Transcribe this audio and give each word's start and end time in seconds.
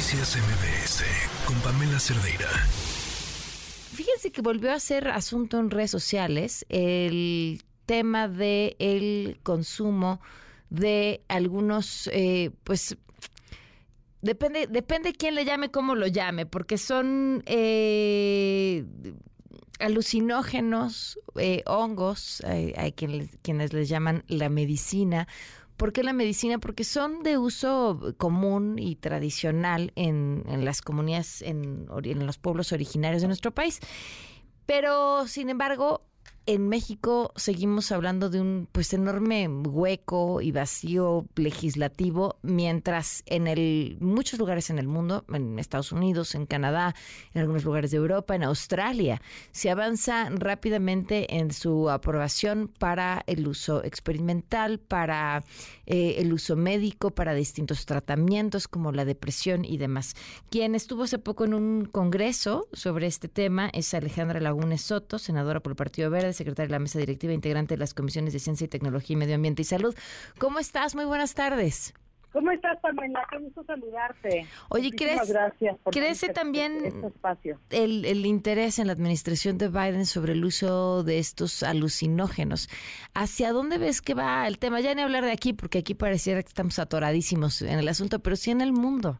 Noticias 0.00 0.34
MBS 0.34 1.04
con 1.44 1.56
Pamela 1.60 2.00
Cerdeira. 2.00 2.48
Fíjense 3.92 4.32
que 4.32 4.40
volvió 4.40 4.72
a 4.72 4.80
ser 4.80 5.08
asunto 5.08 5.58
en 5.58 5.70
redes 5.70 5.90
sociales 5.90 6.64
el 6.70 7.62
tema 7.84 8.26
de 8.26 9.36
consumo 9.42 10.22
de 10.70 11.22
algunos, 11.28 12.08
eh, 12.14 12.50
pues 12.64 12.96
depende, 14.22 14.68
depende 14.68 15.12
quién 15.12 15.34
le 15.34 15.44
llame, 15.44 15.70
cómo 15.70 15.94
lo 15.94 16.06
llame, 16.06 16.46
porque 16.46 16.78
son 16.78 17.42
eh, 17.44 18.86
alucinógenos, 19.80 21.20
eh, 21.36 21.62
hongos, 21.66 22.42
hay, 22.46 22.92
quienes 22.92 23.74
les 23.74 23.90
llaman 23.90 24.24
la 24.28 24.48
medicina. 24.48 25.28
¿Por 25.80 25.94
qué 25.94 26.02
la 26.02 26.12
medicina? 26.12 26.58
Porque 26.58 26.84
son 26.84 27.22
de 27.22 27.38
uso 27.38 28.14
común 28.18 28.78
y 28.78 28.96
tradicional 28.96 29.92
en, 29.96 30.44
en 30.46 30.66
las 30.66 30.82
comunidades, 30.82 31.40
en, 31.40 31.86
en 32.04 32.26
los 32.26 32.36
pueblos 32.36 32.72
originarios 32.72 33.22
de 33.22 33.28
nuestro 33.28 33.50
país. 33.50 33.80
Pero, 34.66 35.26
sin 35.26 35.48
embargo, 35.48 36.02
en 36.46 36.68
México 36.68 37.32
seguimos 37.36 37.92
hablando 37.92 38.30
de 38.30 38.40
un 38.40 38.68
pues 38.72 38.92
enorme 38.92 39.46
hueco 39.48 40.40
y 40.40 40.52
vacío 40.52 41.26
legislativo, 41.36 42.38
mientras 42.42 43.22
en 43.26 43.46
el 43.46 43.98
muchos 44.00 44.38
lugares 44.38 44.70
en 44.70 44.78
el 44.78 44.88
mundo, 44.88 45.24
en 45.32 45.58
Estados 45.58 45.92
Unidos, 45.92 46.34
en 46.34 46.46
Canadá, 46.46 46.94
en 47.34 47.42
algunos 47.42 47.64
lugares 47.64 47.90
de 47.90 47.98
Europa, 47.98 48.34
en 48.34 48.44
Australia, 48.44 49.20
se 49.52 49.70
avanza 49.70 50.28
rápidamente 50.30 51.36
en 51.36 51.52
su 51.52 51.90
aprobación 51.90 52.68
para 52.78 53.22
el 53.26 53.46
uso 53.46 53.84
experimental, 53.84 54.78
para 54.78 55.44
eh, 55.86 56.16
el 56.18 56.32
uso 56.32 56.56
médico, 56.56 57.10
para 57.10 57.34
distintos 57.34 57.86
tratamientos 57.86 58.66
como 58.66 58.92
la 58.92 59.04
depresión 59.04 59.64
y 59.64 59.76
demás. 59.76 60.14
Quien 60.50 60.74
estuvo 60.74 61.04
hace 61.04 61.18
poco 61.18 61.44
en 61.44 61.54
un 61.54 61.84
congreso 61.84 62.66
sobre 62.72 63.06
este 63.06 63.28
tema 63.28 63.70
es 63.72 63.92
Alejandra 63.94 64.40
Lagunes 64.40 64.80
Soto, 64.82 65.18
senadora 65.18 65.60
por 65.60 65.72
el 65.72 65.76
Partido 65.76 66.10
Verde 66.10 66.39
secretaria 66.40 66.68
de 66.68 66.72
la 66.72 66.78
mesa 66.78 66.98
directiva, 66.98 67.32
integrante 67.32 67.74
de 67.74 67.78
las 67.78 67.92
comisiones 67.94 68.32
de 68.32 68.38
Ciencia 68.38 68.64
y 68.64 68.68
Tecnología 68.68 69.14
y 69.14 69.16
Medio 69.16 69.34
Ambiente 69.34 69.62
y 69.62 69.64
Salud. 69.66 69.94
¿Cómo 70.38 70.58
estás? 70.58 70.94
Muy 70.94 71.04
buenas 71.04 71.34
tardes. 71.34 71.92
¿Cómo 72.32 72.52
estás, 72.52 72.78
Pamela? 72.80 73.26
Qué 73.28 73.38
gusto 73.38 73.64
saludarte. 73.64 74.46
Oye, 74.68 74.92
¿crees, 74.92 75.28
gracias 75.28 75.76
por 75.82 75.92
¿crece 75.92 76.26
este- 76.26 76.32
también 76.32 76.76
este 76.86 77.06
espacio. 77.08 77.58
el, 77.70 78.04
el 78.04 78.24
interés 78.24 78.78
en 78.78 78.86
la 78.86 78.92
administración 78.92 79.58
de 79.58 79.66
Biden 79.68 80.06
sobre 80.06 80.34
el 80.34 80.44
uso 80.44 81.02
de 81.02 81.18
estos 81.18 81.64
alucinógenos? 81.64 82.68
¿Hacia 83.14 83.52
dónde 83.52 83.78
ves 83.78 84.00
que 84.00 84.14
va 84.14 84.46
el 84.46 84.58
tema? 84.60 84.80
Ya 84.80 84.94
ni 84.94 85.02
hablar 85.02 85.24
de 85.24 85.32
aquí, 85.32 85.52
porque 85.54 85.78
aquí 85.78 85.94
pareciera 85.94 86.40
que 86.40 86.48
estamos 86.48 86.78
atoradísimos 86.78 87.62
en 87.62 87.80
el 87.80 87.88
asunto, 87.88 88.20
pero 88.20 88.36
sí 88.36 88.52
en 88.52 88.60
el 88.60 88.72
mundo. 88.72 89.18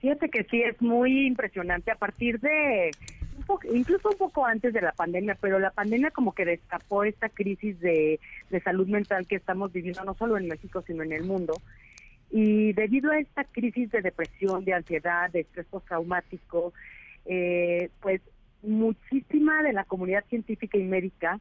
Fíjate 0.00 0.28
que 0.28 0.44
sí 0.50 0.60
es 0.62 0.80
muy 0.82 1.26
impresionante 1.26 1.90
a 1.90 1.96
partir 1.96 2.38
de 2.40 2.90
poco- 3.48 3.66
incluso 3.74 4.10
un 4.10 4.16
poco 4.16 4.46
antes 4.46 4.72
de 4.72 4.80
la 4.80 4.92
pandemia, 4.92 5.34
pero 5.40 5.58
la 5.58 5.70
pandemia 5.72 6.12
como 6.12 6.32
que 6.32 6.44
destapó 6.44 7.02
esta 7.02 7.28
crisis 7.28 7.80
de, 7.80 8.20
de 8.50 8.60
salud 8.60 8.86
mental 8.86 9.26
que 9.26 9.34
estamos 9.36 9.72
viviendo 9.72 10.04
no 10.04 10.14
solo 10.14 10.36
en 10.38 10.46
México 10.46 10.84
sino 10.86 11.02
en 11.02 11.12
el 11.12 11.24
mundo. 11.24 11.54
Y 12.30 12.74
debido 12.74 13.10
a 13.10 13.18
esta 13.18 13.42
crisis 13.44 13.90
de 13.90 14.02
depresión, 14.02 14.64
de 14.64 14.74
ansiedad, 14.74 15.30
de 15.30 15.40
estrés 15.40 15.66
postraumático, 15.66 16.72
eh, 17.24 17.88
pues 18.00 18.20
muchísima 18.62 19.62
de 19.62 19.72
la 19.72 19.84
comunidad 19.84 20.24
científica 20.28 20.76
y 20.78 20.82
médica 20.84 21.40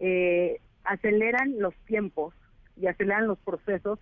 eh, 0.00 0.60
aceleran 0.84 1.58
los 1.58 1.74
tiempos 1.86 2.34
y 2.80 2.86
aceleran 2.86 3.26
los 3.26 3.38
procesos 3.38 3.98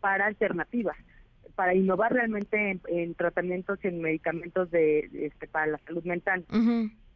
para 0.00 0.26
alternativas, 0.26 0.96
para 1.60 1.74
innovar 1.74 2.10
realmente 2.10 2.70
en, 2.70 2.80
en 2.88 3.14
tratamientos 3.14 3.78
y 3.82 3.88
en 3.88 4.00
medicamentos 4.00 4.70
de, 4.70 5.10
este, 5.12 5.46
para 5.46 5.66
la 5.66 5.78
salud 5.84 6.02
mental. 6.04 6.42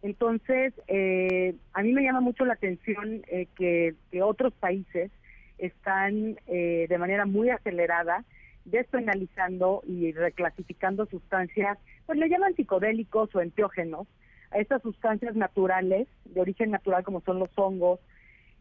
Entonces, 0.02 0.74
eh, 0.86 1.54
a 1.72 1.82
mí 1.82 1.94
me 1.94 2.02
llama 2.02 2.20
mucho 2.20 2.44
la 2.44 2.52
atención 2.52 3.22
eh, 3.28 3.48
que, 3.56 3.94
que 4.10 4.22
otros 4.22 4.52
países 4.52 5.10
están 5.56 6.36
eh, 6.46 6.84
de 6.90 6.98
manera 6.98 7.24
muy 7.24 7.48
acelerada 7.48 8.22
despenalizando 8.66 9.82
y 9.86 10.12
reclasificando 10.12 11.06
sustancias, 11.06 11.78
pues 12.04 12.18
le 12.18 12.28
llaman 12.28 12.54
psicodélicos 12.54 13.34
o 13.34 13.40
enteógenos, 13.40 14.06
a 14.50 14.58
estas 14.58 14.82
sustancias 14.82 15.34
naturales, 15.36 16.06
de 16.26 16.40
origen 16.42 16.70
natural 16.70 17.02
como 17.02 17.22
son 17.22 17.38
los 17.38 17.48
hongos, 17.56 17.98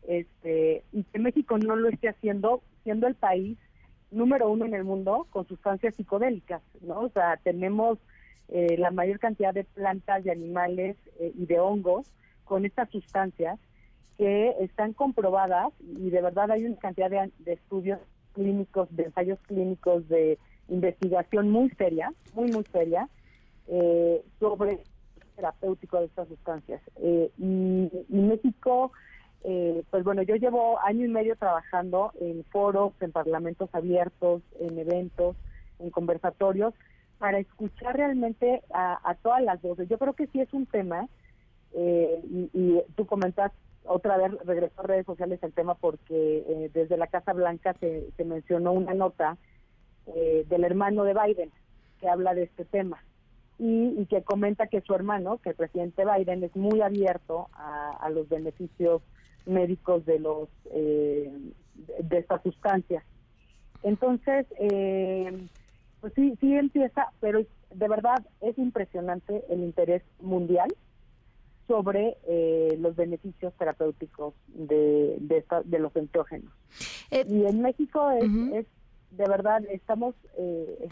este, 0.07 0.81
y 0.93 1.03
que 1.03 1.19
México 1.19 1.57
no 1.57 1.75
lo 1.75 1.89
esté 1.89 2.07
haciendo, 2.07 2.63
siendo 2.85 3.05
el 3.05 3.15
país 3.15 3.57
número 4.13 4.49
uno 4.49 4.65
en 4.65 4.73
el 4.73 4.83
mundo 4.83 5.27
con 5.29 5.47
sustancias 5.47 5.95
psicodélicas, 5.95 6.61
¿no? 6.81 6.99
O 6.99 7.09
sea, 7.09 7.37
tenemos 7.43 7.99
eh, 8.49 8.77
la 8.77 8.91
mayor 8.91 9.19
cantidad 9.19 9.53
de 9.53 9.63
plantas, 9.63 10.23
de 10.23 10.31
animales 10.31 10.97
eh, 11.19 11.31
y 11.35 11.45
de 11.45 11.59
hongos 11.59 12.05
con 12.45 12.65
estas 12.65 12.89
sustancias 12.89 13.59
que 14.17 14.53
están 14.59 14.93
comprobadas 14.93 15.73
y 15.81 16.09
de 16.09 16.21
verdad 16.21 16.51
hay 16.51 16.65
una 16.65 16.77
cantidad 16.77 17.09
de, 17.09 17.31
de 17.39 17.53
estudios 17.53 17.99
clínicos, 18.33 18.87
de 18.95 19.03
ensayos 19.03 19.39
clínicos, 19.47 20.07
de 20.07 20.37
investigación 20.69 21.49
muy 21.49 21.69
seria, 21.71 22.13
muy, 22.33 22.51
muy 22.51 22.63
seria, 22.71 23.07
eh, 23.67 24.21
sobre 24.39 24.79
terapéutico 25.35 25.99
de 25.99 26.05
estas 26.05 26.27
sustancias. 26.27 26.81
Eh, 26.97 27.31
y 27.37 27.89
México, 28.09 28.91
eh, 29.43 29.83
pues 29.89 30.03
bueno, 30.03 30.21
yo 30.21 30.35
llevo 30.35 30.79
año 30.79 31.05
y 31.05 31.09
medio 31.09 31.35
trabajando 31.35 32.11
en 32.19 32.43
foros, 32.45 32.93
en 33.01 33.11
parlamentos 33.11 33.69
abiertos, 33.73 34.41
en 34.59 34.77
eventos, 34.79 35.35
en 35.79 35.89
conversatorios, 35.89 36.73
para 37.17 37.39
escuchar 37.39 37.95
realmente 37.95 38.63
a, 38.73 38.99
a 39.09 39.15
todas 39.15 39.41
las 39.43 39.61
voces. 39.61 39.87
Yo 39.89 39.97
creo 39.97 40.13
que 40.13 40.27
sí 40.27 40.41
es 40.41 40.53
un 40.53 40.65
tema, 40.65 41.07
eh, 41.73 42.21
y, 42.29 42.49
y 42.53 42.81
tú 42.95 43.05
comentas 43.05 43.51
otra 43.85 44.17
vez, 44.17 44.31
regresó 44.45 44.81
a 44.81 44.87
redes 44.87 45.05
sociales 45.05 45.41
el 45.43 45.53
tema 45.53 45.75
porque 45.75 46.45
eh, 46.47 46.71
desde 46.73 46.97
la 46.97 47.07
Casa 47.07 47.33
Blanca 47.33 47.75
se, 47.79 48.11
se 48.15 48.23
mencionó 48.23 48.71
una 48.71 48.93
nota 48.93 49.37
eh, 50.07 50.45
del 50.47 50.63
hermano 50.63 51.03
de 51.03 51.13
Biden 51.13 51.51
que 51.99 52.07
habla 52.07 52.33
de 52.33 52.43
este 52.43 52.65
tema 52.65 53.03
y, 53.59 53.93
y 53.97 54.05
que 54.05 54.23
comenta 54.23 54.67
que 54.67 54.81
su 54.81 54.93
hermano, 54.93 55.37
que 55.39 55.49
el 55.49 55.55
presidente 55.55 56.05
Biden, 56.05 56.43
es 56.43 56.55
muy 56.55 56.81
abierto 56.81 57.49
a, 57.53 57.91
a 57.91 58.09
los 58.09 58.27
beneficios 58.29 59.01
médicos 59.45 60.05
de 60.05 60.19
los 60.19 60.49
eh, 60.71 61.31
de, 62.03 62.17
estas 62.17 62.41
sustancias. 62.43 63.03
Entonces, 63.83 64.45
eh, 64.59 65.47
pues 66.01 66.13
sí, 66.15 66.35
sí 66.39 66.55
empieza, 66.55 67.11
pero 67.19 67.39
de 67.73 67.87
verdad 67.87 68.25
es 68.41 68.57
impresionante 68.57 69.43
el 69.49 69.63
interés 69.63 70.03
mundial 70.19 70.69
sobre 71.67 72.17
eh, 72.27 72.77
los 72.79 72.95
beneficios 72.95 73.53
terapéuticos 73.55 74.33
de, 74.47 75.15
de, 75.19 75.37
esta- 75.37 75.63
de 75.63 75.79
los 75.79 75.95
enteógenos. 75.95 76.51
Eh, 77.11 77.25
y 77.27 77.45
en 77.45 77.61
México 77.61 78.11
es, 78.11 78.23
es 78.53 78.65
de 79.11 79.25
verdad, 79.27 79.63
estamos 79.71 80.15
eh, 80.37 80.89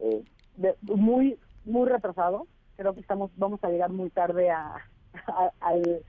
eh, 0.00 0.22
de- 0.56 0.76
muy 0.82 1.38
muy 1.64 1.88
retrasados. 1.88 2.46
Creo 2.76 2.94
que 2.94 3.00
estamos 3.00 3.30
vamos 3.36 3.62
a 3.62 3.68
llegar 3.68 3.90
muy 3.90 4.10
tarde 4.10 4.50
a, 4.50 4.76
a- 5.26 5.52
al 5.60 6.02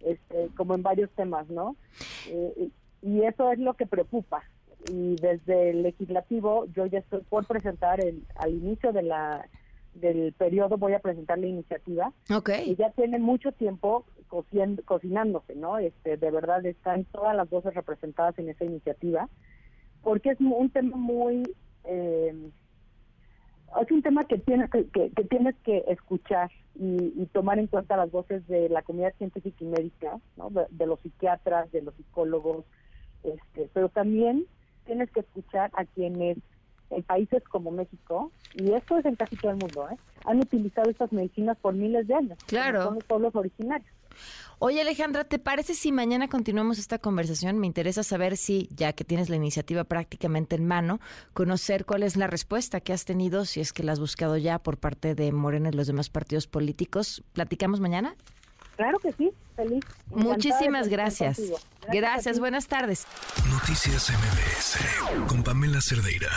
este, 0.00 0.48
como 0.56 0.74
en 0.74 0.82
varios 0.82 1.10
temas, 1.12 1.48
¿no? 1.48 1.76
Eh, 2.26 2.68
y 3.02 3.22
eso 3.22 3.50
es 3.52 3.58
lo 3.58 3.74
que 3.74 3.86
preocupa. 3.86 4.42
Y 4.88 5.16
desde 5.16 5.70
el 5.70 5.82
legislativo 5.82 6.66
yo 6.74 6.86
ya 6.86 6.98
estoy 6.98 7.20
por 7.22 7.46
presentar 7.46 8.00
el, 8.00 8.22
al 8.36 8.50
inicio 8.52 8.92
de 8.92 9.02
la 9.02 9.48
del 9.94 10.32
periodo 10.32 10.76
voy 10.76 10.92
a 10.92 10.98
presentar 10.98 11.38
la 11.38 11.46
iniciativa 11.46 12.12
Ok. 12.34 12.50
y 12.66 12.74
ya 12.74 12.90
tiene 12.90 13.20
mucho 13.20 13.52
tiempo 13.52 14.04
cocien- 14.28 14.82
cocinándose, 14.84 15.54
¿no? 15.54 15.78
Este, 15.78 16.16
de 16.16 16.30
verdad 16.32 16.66
están 16.66 17.04
todas 17.04 17.36
las 17.36 17.48
voces 17.48 17.72
representadas 17.74 18.36
en 18.40 18.48
esa 18.48 18.64
iniciativa, 18.64 19.28
porque 20.02 20.30
es 20.30 20.40
un 20.40 20.68
tema 20.70 20.96
muy, 20.96 21.44
eh, 21.84 22.34
es 23.82 23.90
un 23.90 24.02
tema 24.02 24.24
que 24.24 24.38
tienes 24.38 24.70
que, 24.70 24.86
que- 24.88 25.10
que 25.10 25.24
tienes 25.24 25.54
que 25.64 25.84
escuchar 25.88 26.50
y, 26.78 27.12
y 27.16 27.26
tomar 27.32 27.58
en 27.58 27.66
cuenta 27.66 27.96
las 27.96 28.10
voces 28.10 28.46
de 28.48 28.68
la 28.68 28.82
comunidad 28.82 29.14
científica 29.18 29.56
y 29.64 29.66
médica, 29.66 30.18
¿no? 30.36 30.50
De, 30.50 30.66
de 30.70 30.86
los 30.86 31.00
psiquiatras, 31.00 31.70
de 31.72 31.82
los 31.82 31.94
psicólogos, 31.94 32.64
este, 33.22 33.68
pero 33.72 33.88
también 33.88 34.44
tienes 34.86 35.10
que 35.10 35.20
escuchar 35.20 35.70
a 35.74 35.84
quienes 35.84 36.38
en 36.90 37.02
países 37.02 37.42
como 37.44 37.70
México, 37.70 38.30
y 38.54 38.72
esto 38.72 38.98
es 38.98 39.04
en 39.06 39.16
casi 39.16 39.36
todo 39.36 39.50
el 39.52 39.56
mundo, 39.56 39.88
¿eh? 39.90 39.96
han 40.24 40.38
utilizado 40.40 40.90
estas 40.90 41.10
medicinas 41.12 41.56
por 41.58 41.74
miles 41.74 42.06
de 42.06 42.14
años. 42.14 42.38
Claro. 42.46 42.82
Son 42.84 42.94
los 42.96 43.04
pueblos 43.04 43.34
originarios. 43.34 43.90
Oye 44.58 44.80
Alejandra, 44.80 45.24
¿te 45.24 45.38
parece 45.38 45.74
si 45.74 45.92
mañana 45.92 46.28
continuamos 46.28 46.78
esta 46.78 46.98
conversación? 46.98 47.58
Me 47.58 47.66
interesa 47.66 48.02
saber 48.02 48.36
si, 48.36 48.68
ya 48.74 48.92
que 48.92 49.04
tienes 49.04 49.28
la 49.28 49.36
iniciativa 49.36 49.84
prácticamente 49.84 50.56
en 50.56 50.66
mano, 50.66 51.00
conocer 51.32 51.84
cuál 51.84 52.02
es 52.02 52.16
la 52.16 52.26
respuesta 52.26 52.80
que 52.80 52.92
has 52.92 53.04
tenido, 53.04 53.44
si 53.44 53.60
es 53.60 53.72
que 53.72 53.82
la 53.82 53.92
has 53.92 54.00
buscado 54.00 54.36
ya 54.36 54.58
por 54.58 54.78
parte 54.78 55.14
de 55.14 55.32
Morena 55.32 55.70
y 55.70 55.72
los 55.72 55.86
demás 55.86 56.08
partidos 56.08 56.46
políticos. 56.46 57.22
¿Platicamos 57.32 57.80
mañana? 57.80 58.16
Claro 58.76 58.98
que 58.98 59.12
sí, 59.12 59.30
feliz. 59.54 59.84
Encantada 60.06 60.34
Muchísimas 60.34 60.88
gracias. 60.88 61.40
Gracias, 61.88 62.36
ti. 62.36 62.40
buenas 62.40 62.66
tardes. 62.66 63.06
Noticias 63.50 64.10
MBS 64.10 65.26
con 65.28 65.42
Pamela 65.42 65.80
Cerdeira. 65.80 66.30